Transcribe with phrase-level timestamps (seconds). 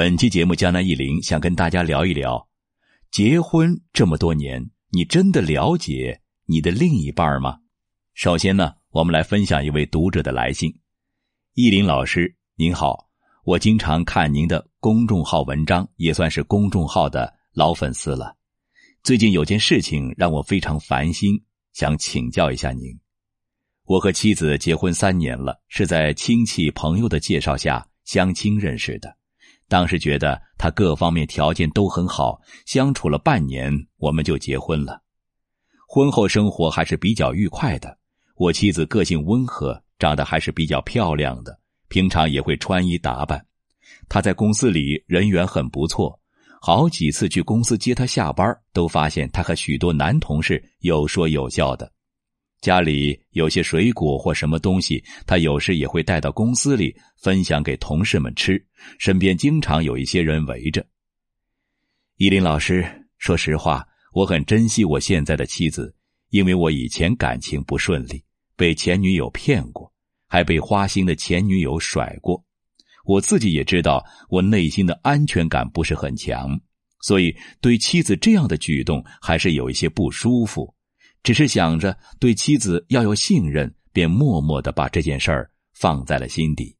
[0.00, 2.48] 本期节目，江南一林想跟大家聊一聊，
[3.10, 7.58] 结婚这么多年，你真的了解你的另一半吗？
[8.14, 10.74] 首先呢，我们来分享一位读者的来信。
[11.52, 13.10] 意林老师您好，
[13.44, 18.38] 我经常看您的公众号文章，也算是公众号的老粉丝了。
[19.02, 21.44] 最近有件事情让我非常烦心，
[21.74, 22.98] 想请教一下您。
[23.84, 29.19] 我和妻子结婚三年了，是在亲戚朋友的介绍下相亲认识的。
[29.70, 35.00] 当时觉得他各方面条件都很好，相处了半年，我们就结婚了。
[35.86, 37.96] 婚后生活还是比较愉快的。
[38.34, 41.56] 我妻子个性温和，长得还是比较漂亮的，
[41.86, 43.46] 平常也会穿衣打扮。
[44.08, 46.18] 她在公司里人缘很不错，
[46.60, 51.92] 好几次去公司接她下班，都发现她和许多男同事有说有笑的。
[52.60, 58.62] 家里有些水果或什么东西，他有时也会带到公司里分享给同事们吃。
[58.98, 60.84] 身边经常有一些人围着。
[62.16, 62.84] 依林老师，
[63.16, 65.94] 说实话，我很珍惜我现在的妻子，
[66.28, 68.22] 因为我以前感情不顺利，
[68.56, 69.90] 被前女友骗过，
[70.28, 72.44] 还被花心的前女友甩过。
[73.06, 76.60] 我自己也知道，我内心的安全感不是很强，
[77.00, 80.74] 所以对妻子这样的举动还是有一些不舒服。
[81.22, 86.76] 只是想着对妻子要有信任，便默默的把这件事儿放在了心底。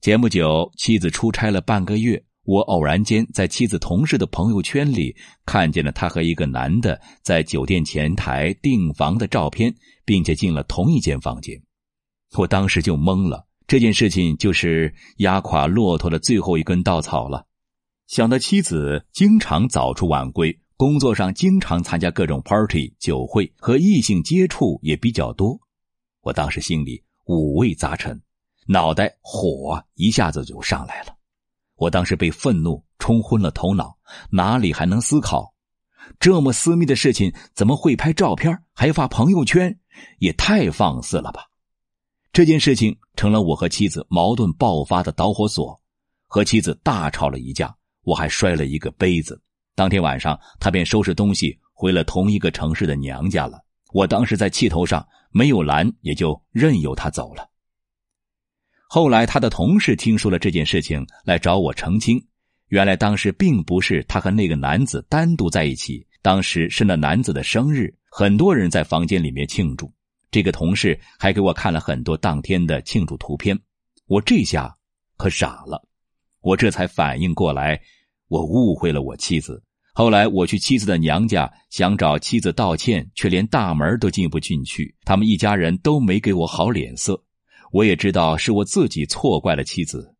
[0.00, 11.60] 前不久，妻子出差了半个月，我偶然间在妻子同事的朋友圈里看见了她和一个男的在酒店前台订房的照片，并且进了同一间房间。
[12.36, 17.46] 我当时就懵了，这件事情就是压垮骆驼的最后一根稻草了。
[18.06, 20.58] 想到妻子经常早出晚归。
[20.80, 25.60] 工作上经常参加各种 party 酒会，和异性接触也比较多。
[26.22, 28.18] 我当时心里五味杂陈，
[28.66, 31.14] 脑袋火一下子就上来了。
[31.76, 33.94] 我当时被愤怒冲昏了头脑，
[34.30, 35.52] 哪里还能思考？
[36.18, 39.78] 这么私密的事情怎么会拍照片还发朋友圈？
[40.18, 41.44] 也太放肆了吧！
[42.32, 45.78] 这件事情成了我和妻子矛盾爆发的导火索，
[46.26, 49.42] 和妻子大吵了一架，我还摔了一个杯子。
[49.80, 53.58] 当天晚上，他便收拾东西回了同一个城市的娘家了。
[53.94, 57.48] 我当时在气头上，没有拦，也就任由他走了。
[58.90, 62.22] 后来，他的同事听说了这件事情，来找我澄清。
[62.66, 69.90] 原来当时并不是他和那个男子单独在一起，当时是那男子的生日，很多人在房间里面庆祝。
[70.30, 73.58] 这个同事还给我看了很多当天的庆祝图片。
[74.04, 74.76] 我这下
[75.16, 75.82] 可傻了，
[76.42, 77.80] 我这才反应过来，
[78.28, 79.62] 我误会了我妻子。
[79.92, 84.94] 后来我去妻子的娘家，想找妻子道歉，却连大门都进不进去。
[85.04, 87.22] 他们一家人都没给我好脸色。
[87.72, 90.14] 我也知道是我自己错怪了妻子。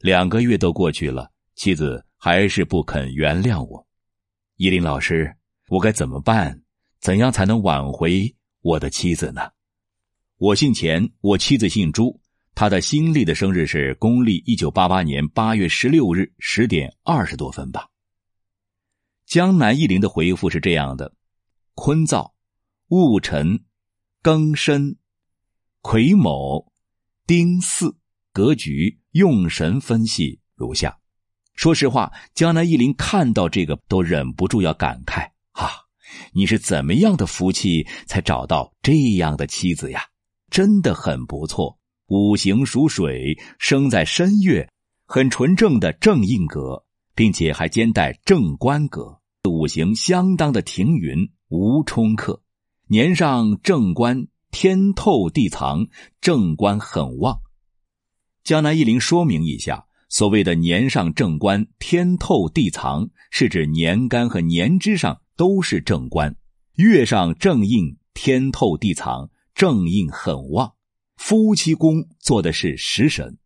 [0.00, 3.86] 两个月都过去了，妻子还是不肯原谅我。
[4.56, 5.34] 依林老师，
[5.68, 6.62] 我该怎么办？
[7.00, 9.42] 怎样才能挽回我的妻子呢？
[10.38, 12.18] 我姓钱，我妻子姓朱。
[12.54, 17.89] 她的新历的生日是公历一九八八年八月十六日十点二十多分吧。
[19.30, 21.14] 江南一林的回复是这样的：
[21.76, 22.32] 坤燥、
[22.88, 23.60] 戊辰、
[24.24, 24.96] 庚申、
[25.82, 26.72] 癸卯、
[27.28, 27.94] 丁巳
[28.32, 30.98] 格局用神分析如下。
[31.54, 35.70] 说实话，江南一林看到这个都忍不住要感慨：啊，
[36.32, 40.00] 你是怎么样的福气才找到这样的妻子呀？
[40.50, 41.78] 真的很不错。
[42.08, 44.68] 五行属水，生在申月，
[45.06, 49.19] 很纯正的正印格，并且还兼带正官格。
[49.48, 52.42] 五行相当的停云无冲克，
[52.88, 55.86] 年上正官天透地藏，
[56.20, 57.40] 正官很旺。
[58.44, 66.36] 江南一林说明一下，所谓的年上正官天透地藏，是指年干和年支上都是正官，
[66.74, 70.74] 月上正印天透地藏，正印很旺。
[71.16, 73.38] 夫妻宫做的是食神，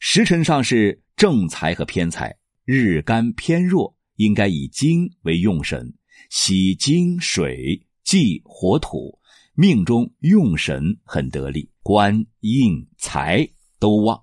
[0.00, 3.94] 时辰上是正财和偏财，日干偏弱。
[4.20, 5.94] 应该以金为用神，
[6.28, 9.18] 喜金水忌火土，
[9.54, 14.22] 命中用神很得力，官印财都旺。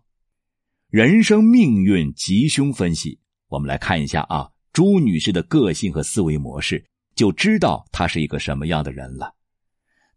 [0.91, 6.85] 人生命运吉凶分析，我们来看一下啊，朱女士的个性和思维模式，
[7.15, 9.33] 就知道她是一个什么样的人了。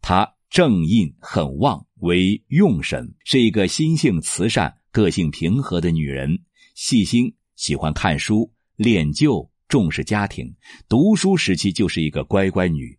[0.02, 6.44] 她正印很旺，为用神，是一个心性慈善、个性平和的女人，
[6.74, 9.50] 细心，喜欢看书、练就。
[9.70, 10.52] 重视家庭，
[10.88, 12.98] 读书时期就是一个乖乖女，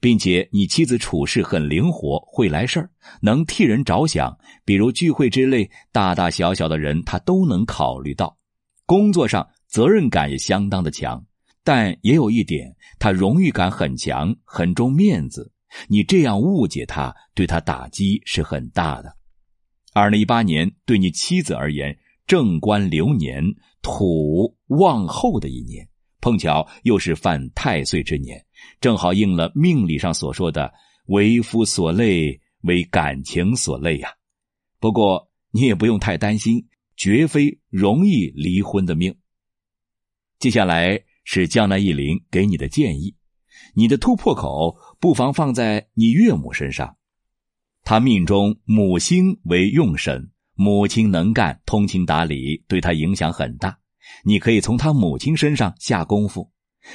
[0.00, 2.90] 并且你妻子处事很灵活，会来事儿，
[3.20, 4.34] 能替人着想，
[4.64, 8.38] 比如聚会之类大大小小的人，她都能考虑到。
[8.86, 11.22] 工作上责任感也相当的强，
[11.62, 15.52] 但也有一点，他荣誉感很强，很重面子。
[15.88, 19.14] 你这样误解他，对他打击是很大的。
[19.92, 23.44] 二零一八年对你妻子而言，正官流年，
[23.82, 25.86] 土旺后的一年，
[26.26, 28.44] 碰巧又是犯太岁之年，
[28.80, 30.74] 正好应了命理上所说的
[31.06, 34.12] “为夫所累，为感情所累”呀。
[34.80, 39.14] 不过你也不用太担心，绝非容易离婚的命。
[40.40, 43.14] 接下来是江南一林给你的建议，
[43.74, 46.96] 你的突破口不妨放在你岳母身上。
[47.84, 53.78] 他命中母星为用神，母亲能干、通情达理，对他影响很大。
[54.24, 56.50] 你可以从他母亲身上下功夫。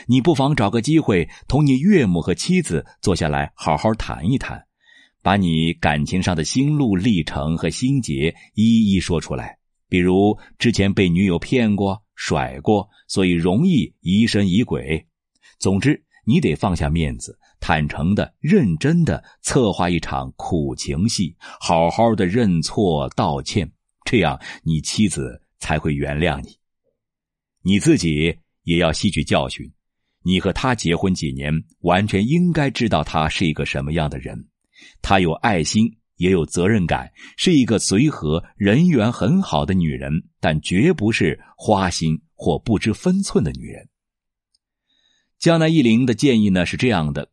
[0.08, 4.64] 你不妨找个机会同你岳母和妻子坐下来好好谈一谈，
[5.22, 9.58] 把你感情上的心路历程和心结一一说出来。
[9.90, 15.06] 比如之前被女友骗过、甩过，所以容易疑神疑鬼。
[15.60, 17.38] 总之，你得放下面子。
[17.60, 23.72] 坦诚的、认真的策划一场苦情戏，好好的认错道歉，
[24.04, 26.61] 这样你妻子才会原谅你。
[27.64, 29.72] 你自己也要吸取教训。
[30.24, 34.48] 你和他结婚几年，完全应该知道他是一个什么样的人。
[35.02, 43.90] 他有爱心，也有责任感，是一个随和、人缘很好的女人，但绝不是花心或不知分寸的女人。
[45.40, 47.32] 江南一林的建议呢是这样的。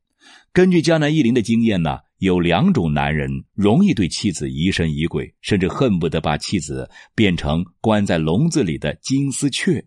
[0.53, 9.85] 根据江南一林的经验呢，有两种男人容易对妻子疑神疑鬼，甚至恨不得把妻子变成关在笼子里的金丝雀。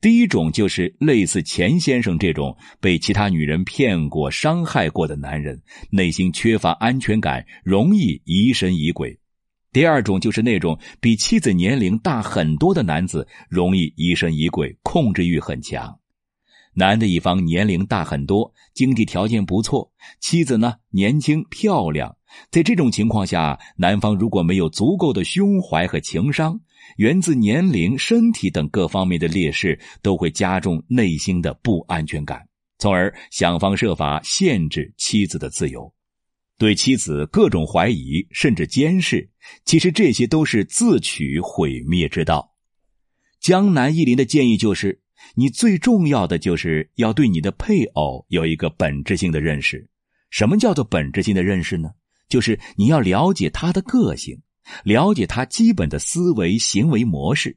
[0.00, 9.18] 第一种就是类似钱先生这种被其他女人骗过、伤害过的男人，内心缺乏安全感，容易疑神疑鬼。
[9.72, 15.98] 第二种就是那种比妻子年龄大很多的男子，容易疑神疑鬼，控制欲很强。
[16.74, 22.16] 男的一方年龄大很多，经济条件不错，妻子呢年轻漂亮。
[22.50, 26.58] 在这种情况下，男方如果没有足够的胸怀和情商，
[26.96, 32.40] 源自年龄、身体等各方面的劣势，都会加重内心的不安全感，
[32.78, 35.92] 从而想方设法限制妻子的自由，
[36.56, 39.28] 对妻子各种怀疑甚至监视。
[39.66, 42.54] 其实这些都是自取毁灭之道。
[43.40, 45.01] 江南一林的建议就是。
[45.34, 49.88] 你最重要的就是要对你的配偶有一个本质性的认识。
[50.30, 51.90] 什么叫做本质性的认识呢？
[52.28, 54.40] 就是你要了解他的个性，
[54.84, 57.56] 了解他基本的思维行为模式，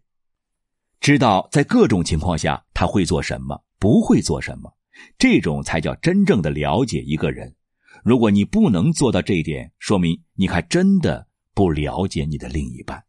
[1.00, 4.74] 知道在各种情况下他会做什么，不会做什么。
[5.18, 7.54] 这种才叫真正的了解一个人。
[8.04, 13.04] 如果你不能做到这一点，说明你还真的不了解你的另一半。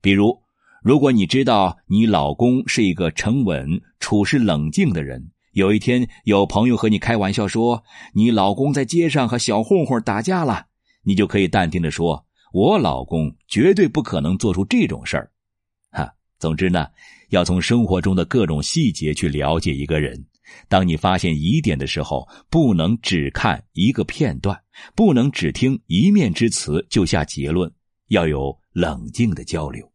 [0.00, 0.43] 比如。
[0.84, 7.82] 如果你知道你老公是一个沉稳、处事冷静的人，有一天有朋友和你开玩笑说
[8.12, 10.66] 你老公在街上和小混混打架了，
[11.02, 15.30] 你就可以淡定的说：“我老公绝对不可能做出这种事儿。”
[15.90, 16.86] 哈，总之呢，
[17.30, 20.22] 要从生活中的各种细节去了解一个人。
[20.68, 24.60] 当你发现疑点的时候，不能只看一个片段，
[24.94, 27.72] 不能只听一面之词就下结论，
[28.08, 29.93] 要有冷静的交流。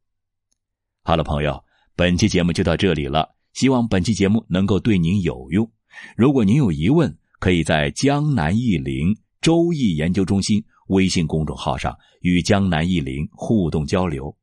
[1.04, 1.64] 好了，朋友，
[1.96, 3.36] 本期节目就到这里了。
[3.54, 5.70] 希望本期节目能够对您有用。
[6.16, 14.36] 如果您有疑问，可以在江南易林周易研究中心微信公众号上与江南易林互动交流。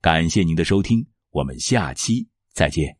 [0.00, 2.99] 感谢您的收听，我们下期再见。